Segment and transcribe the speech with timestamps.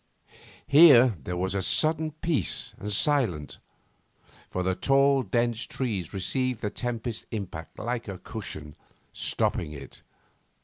[0.65, 3.59] Here there was sudden peace and silence,
[4.49, 8.75] for the tall, dense trees received the tempest's impact like a cushion,
[9.13, 10.01] stopping it.